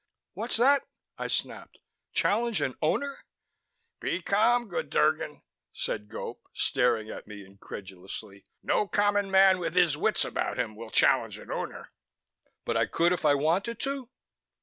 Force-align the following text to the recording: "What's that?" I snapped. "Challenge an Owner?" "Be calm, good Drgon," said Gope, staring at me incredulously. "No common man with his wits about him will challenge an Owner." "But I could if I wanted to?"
"What's 0.33 0.57
that?" 0.57 0.87
I 1.19 1.27
snapped. 1.27 1.77
"Challenge 2.11 2.59
an 2.61 2.73
Owner?" 2.81 3.23
"Be 3.99 4.19
calm, 4.19 4.67
good 4.67 4.89
Drgon," 4.89 5.43
said 5.73 6.07
Gope, 6.09 6.39
staring 6.53 7.11
at 7.11 7.27
me 7.27 7.45
incredulously. 7.45 8.47
"No 8.63 8.87
common 8.87 9.29
man 9.29 9.59
with 9.59 9.75
his 9.75 9.95
wits 9.97 10.25
about 10.25 10.57
him 10.57 10.75
will 10.75 10.89
challenge 10.89 11.37
an 11.37 11.51
Owner." 11.51 11.91
"But 12.65 12.77
I 12.77 12.87
could 12.87 13.13
if 13.13 13.25
I 13.25 13.35
wanted 13.35 13.79
to?" 13.81 14.09